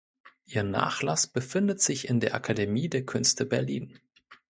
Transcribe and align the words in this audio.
Ihr 0.45 0.63
Nachlass 0.63 1.27
befindet 1.27 1.79
sich 1.79 2.09
in 2.09 2.19
der 2.19 2.33
Akademie 2.33 2.89
der 2.89 3.05
Künste 3.05 3.45
Berlin. 3.45 3.99